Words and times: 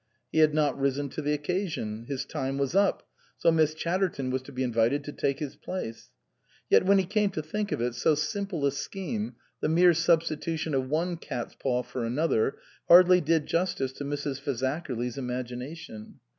He 0.31 0.39
had 0.39 0.55
not 0.55 0.75
risen 0.79 1.09
to 1.09 1.21
the 1.21 1.31
occasion; 1.33 2.05
his 2.07 2.25
time 2.25 2.57
was 2.57 2.73
up, 2.73 3.07
so 3.37 3.51
Miss 3.51 3.75
Chatterton 3.75 4.31
was 4.31 4.41
to 4.41 4.51
be 4.51 4.63
invited 4.63 5.03
to 5.03 5.11
take 5.11 5.37
his 5.37 5.55
place. 5.55 6.09
Yet, 6.71 6.87
when 6.87 6.97
he 6.97 7.05
came 7.05 7.29
to 7.29 7.41
think 7.43 7.71
of 7.71 7.79
it, 7.81 7.93
so 7.93 8.15
simple 8.15 8.65
a 8.65 8.71
scheme, 8.71 9.35
the 9.59 9.69
mere 9.69 9.93
substitution 9.93 10.73
of 10.73 10.89
one 10.89 11.17
cat's 11.17 11.53
paw 11.53 11.83
for 11.83 12.03
another, 12.03 12.57
hardly 12.87 13.21
did 13.21 13.45
justice 13.45 13.91
to 13.93 14.03
Mrs. 14.03 14.41
Fazakerly's 14.41 15.19
imagination. 15.19 16.19